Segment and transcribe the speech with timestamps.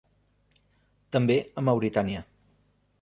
[1.17, 2.25] També a Mauritània.